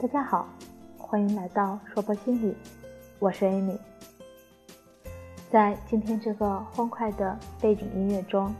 [0.00, 0.46] 大家好，
[0.96, 2.54] 欢迎来到说播心理，
[3.18, 3.76] 我是 Amy。
[5.50, 8.54] 在今天这个欢快的背景音乐中，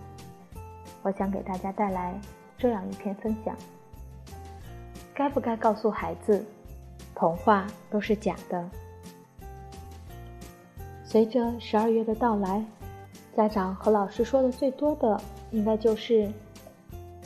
[1.01, 2.21] 我想给大家带来
[2.57, 3.55] 这样一篇分享：
[5.15, 6.45] 该不该告诉孩子，
[7.15, 8.69] 童话都是假的？
[11.05, 12.65] 随着十二月的到来，
[13.37, 15.21] 家长和老师说的最多的，
[15.53, 16.29] 应该就是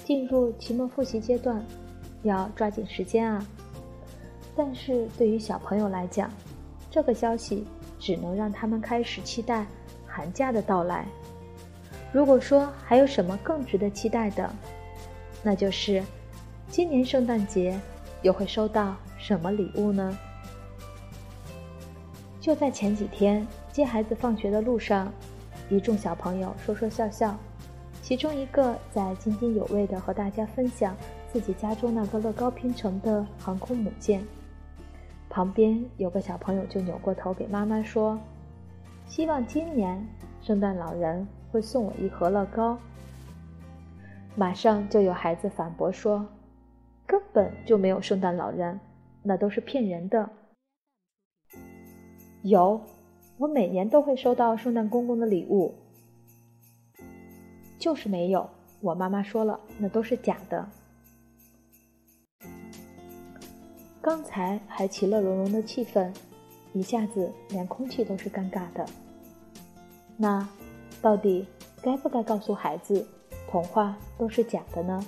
[0.04, 1.64] 进入期末复习阶段，
[2.24, 3.42] 要抓紧时间啊。
[4.54, 6.30] 但是对于小朋友来讲，
[6.90, 7.66] 这个消息
[7.98, 9.66] 只能让他们开始期待
[10.06, 11.06] 寒假的到来。
[12.12, 14.52] 如果说还有什么更值得期待的，
[15.42, 16.02] 那就是
[16.68, 17.80] 今年圣诞节
[18.20, 20.18] 又会收到什么礼物呢？
[22.38, 25.10] 就在前几天接孩子放学的路上，
[25.70, 27.34] 一众小朋友说说笑笑，
[28.02, 30.94] 其中一个在津津有味地和大家分享
[31.32, 34.22] 自己家中那个乐高拼成的航空母舰。
[35.32, 38.20] 旁边有个小朋友就扭过头给妈妈说
[39.08, 40.06] ：“希望今年
[40.42, 42.78] 圣诞老人会送我一盒乐高。”
[44.36, 46.26] 马上就有孩子反驳说
[47.08, 48.78] ：“根本就没有圣诞老人，
[49.22, 50.28] 那都是骗人的。”
[52.44, 52.78] 有，
[53.38, 55.74] 我每年都会收到圣诞公公的礼物，
[57.78, 58.46] 就是没有。
[58.82, 60.68] 我妈妈说了，那都是假的。
[64.02, 66.12] 刚才还其乐融融的气氛，
[66.72, 68.84] 一下子连空气都是尴尬的。
[70.16, 70.44] 那，
[71.00, 71.46] 到底
[71.80, 73.06] 该不该告诉孩子，
[73.48, 75.00] 童话都是假的呢？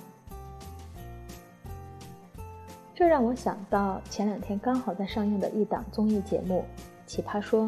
[2.93, 6.63] 这让我想到前两天刚好在上映的一档综艺节目
[7.05, 7.65] 《奇葩说》，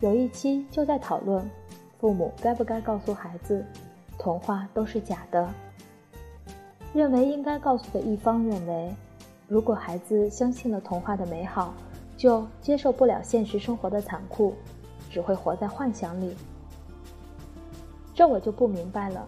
[0.00, 1.48] 有一期就在讨论，
[2.00, 3.64] 父母该不该告诉孩子，
[4.18, 5.48] 童话都是假的。
[6.92, 8.92] 认为应该告诉的一方认为。
[9.48, 11.72] 如果孩子相信了童话的美好，
[12.18, 14.54] 就接受不了现实生活的残酷，
[15.10, 16.36] 只会活在幻想里。
[18.14, 19.26] 这我就不明白了。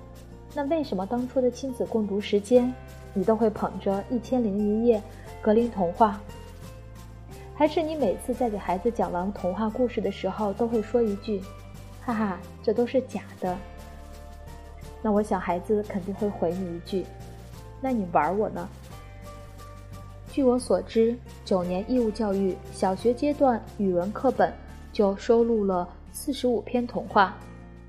[0.54, 2.70] 那为什么当初的亲子共读时间，
[3.14, 4.98] 你都会捧着《一千零一夜》
[5.40, 6.20] 格林童话？
[7.54, 11.40] 还是你每次在给孩子讲完童话故事的时候，都会说一句
[12.04, 13.56] ：“哈哈，这都是假的。”
[15.00, 17.06] 那我想孩子肯定会回你一句
[17.80, 18.68] ：“那你玩我呢？”
[20.32, 24.52] 据我所知，九年义务教育小学阶段语文课本
[24.92, 27.36] 就收录了四十五篇童话。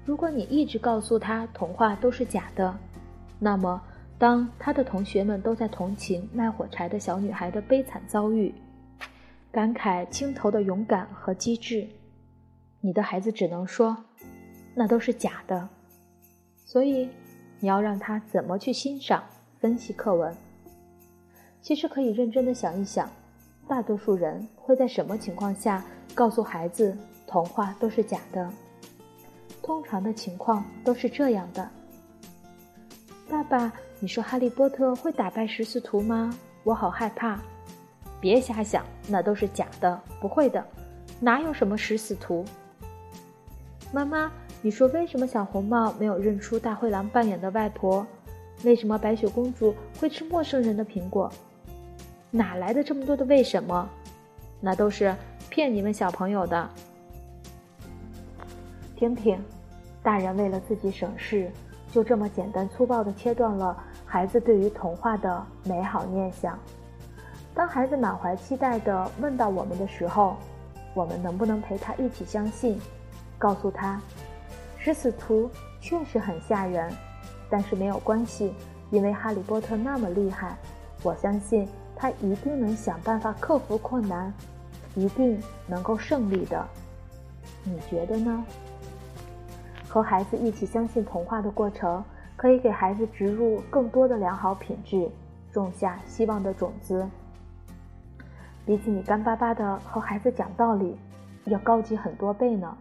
[0.06, 2.76] 如果你一直告诉他童话都是假的，
[3.38, 3.80] 那么
[4.18, 8.52] 当他的同学们都在同情卖火柴的小女孩的悲惨遭遇，
[9.52, 11.88] 感慨青头的勇敢和机智，
[12.80, 13.96] 你的孩子只能说，
[14.74, 15.70] 那都是假的。
[16.66, 17.08] 所以，
[17.60, 19.24] 你要让他怎么去欣赏、
[19.60, 20.36] 分析课文？
[21.62, 23.10] 其实可以认真的想一想，
[23.68, 25.84] 大多数人会在什么情况下
[26.16, 28.50] 告诉孩子童话都是假的？
[29.62, 31.70] 通常的情况都是这样的：
[33.30, 36.36] 爸爸，你说哈利波特会打败食死徒吗？
[36.64, 37.40] 我好害怕！
[38.20, 40.66] 别瞎想，那都是假的，不会的，
[41.20, 42.44] 哪有什么食死徒？
[43.94, 44.32] 妈妈，
[44.64, 48.06] 你说为什么小红帽没有认出大灰狼扮演的外婆？
[48.64, 51.32] 为什么白雪公主会吃陌生人的苹果？
[52.32, 53.90] 哪来的这么多的为什么？
[54.62, 55.14] 那都是
[55.50, 56.70] 骗你们小朋友的。
[58.96, 59.38] 听听，
[60.02, 61.52] 大人为了自己省事，
[61.92, 63.76] 就这么简单粗暴的切断了
[64.06, 66.58] 孩子对于童话的美好念想。
[67.54, 70.38] 当孩子满怀期待的问到我们的时候，
[70.94, 72.80] 我们能不能陪他一起相信，
[73.38, 74.00] 告诉他，
[74.78, 75.50] 食死徒
[75.82, 76.90] 确实很吓人，
[77.50, 78.54] 但是没有关系，
[78.90, 80.56] 因为哈利波特那么厉害，
[81.04, 81.68] 我相信。
[82.02, 84.34] 他一定能想办法克服困难，
[84.96, 86.68] 一定能够胜利的。
[87.64, 88.44] 你觉得呢？
[89.88, 92.04] 和孩子一起相信童话的过程，
[92.36, 95.12] 可以给孩子植入更多的良好品质，
[95.52, 97.08] 种下希望的种子。
[98.66, 100.98] 比起你干巴巴的和孩子讲道理，
[101.46, 102.76] 要高级很多倍呢。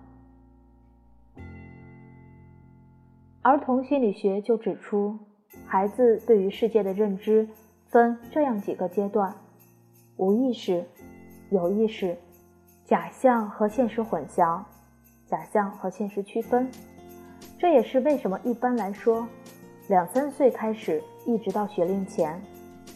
[3.43, 5.19] 儿童心理学就指出，
[5.67, 7.47] 孩子对于世界的认知。
[7.91, 9.35] 分这样几个阶段：
[10.17, 10.85] 无意识、
[11.51, 12.17] 有意识、
[12.85, 14.63] 假象和现实混淆、
[15.27, 16.71] 假象和现实区分。
[17.59, 19.27] 这也是为什么一般来说，
[19.89, 22.41] 两三岁开始一直到学龄前，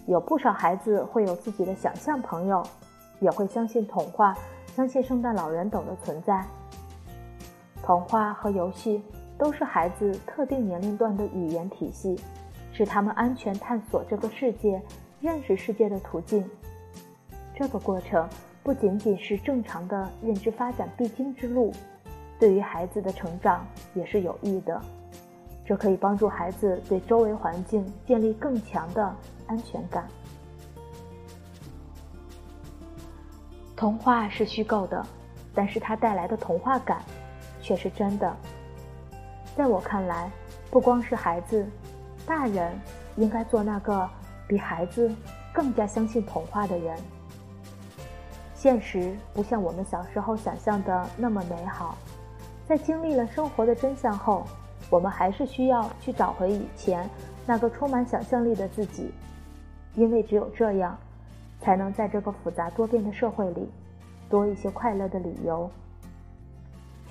[0.06, 2.62] 有不少孩子会有自己的想象朋友，
[3.19, 4.32] 也会相信童话、
[4.76, 6.47] 相信圣诞老人等的存在。
[7.82, 9.02] 童话和游戏
[9.37, 12.17] 都是孩子特定年龄段的语言体系。
[12.75, 14.82] 是他们安全探索这个世界、
[15.21, 16.44] 认识世界的途径，
[17.55, 18.29] 这个过程
[18.65, 21.73] 不仅仅是正常的认知发展必经之路，
[22.37, 24.81] 对于孩子的成长也是有益的。
[25.65, 29.15] 这可以帮助孩子对周围环境建立更强的
[29.47, 30.06] 安全感。
[33.76, 35.06] 童话是虚构的，
[35.55, 37.03] 但是它带来的童话感
[37.62, 38.37] 却是真的。
[39.56, 40.29] 在我看来，
[40.71, 41.67] 不光是孩子，
[42.26, 42.73] 大人
[43.17, 44.09] 应该做那个
[44.49, 45.11] 比孩子
[45.53, 46.97] 更加相信童话的人。
[48.55, 51.99] 现实不像我们小时候想象的那么美好，
[52.67, 54.47] 在经历了生活的真相后，
[54.88, 57.09] 我们还是需要去找回以前
[57.47, 59.12] 那个充满想象力的自己，
[59.94, 60.97] 因为只有这样，
[61.61, 63.69] 才能在这个复杂多变的社会里，
[64.31, 65.71] 多一些快乐的理由。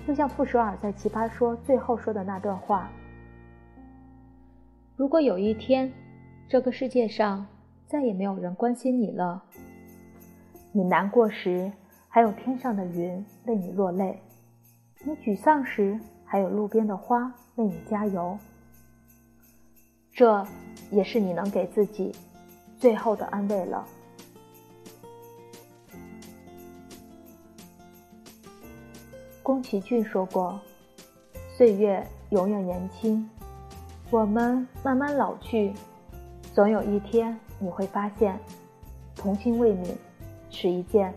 [0.08, 2.90] 就像傅首尔在《奇葩说》最后说的那段话
[5.04, 5.92] ：“如果有一天，
[6.48, 7.46] 这个世界上
[7.86, 9.44] 再也没有人关心你了，
[10.72, 11.70] 你难过时
[12.08, 14.18] 还有天上的云为你落泪，
[15.04, 18.40] 你沮丧时还有路边的花为你加油，
[20.14, 20.48] 这
[20.90, 22.16] 也是你能给自己
[22.78, 23.86] 最后的安慰了。”
[29.44, 30.58] 宫崎骏说过
[31.58, 33.30] ：“岁月永远年轻，
[34.14, 35.74] 我们慢慢老去，
[36.54, 38.40] 总有一天你会发现，
[39.16, 39.88] 童心未泯
[40.52, 41.12] 是一件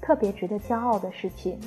[0.00, 1.60] 特别值得骄傲的事情。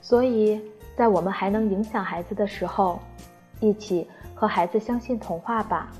[0.00, 0.58] 所以
[0.96, 2.98] 在我们还能影响孩子的时候，
[3.60, 5.92] 一起和孩子相信童话吧，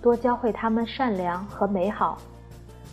[0.00, 2.16] 多教会他们善良和美好，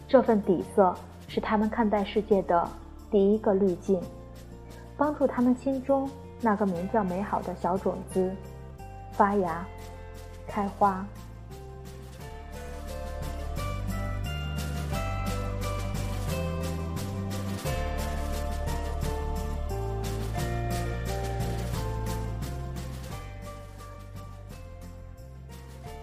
[0.08, 0.96] 这份底色。”
[1.30, 2.68] 是他们看待世界的
[3.12, 4.02] 第一个滤镜，
[4.98, 6.10] 帮助他们心中
[6.44, 8.36] 那个名叫美好的小种子
[9.12, 9.64] 发芽、
[10.48, 11.06] 开花。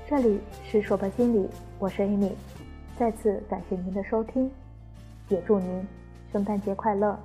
[0.08, 0.40] 这里
[0.70, 1.48] 是说博心理，
[1.80, 2.32] 我是 Amy，
[2.96, 4.48] 再次感谢您的收听。
[5.28, 5.86] 也祝您
[6.32, 7.18] 圣诞节快乐！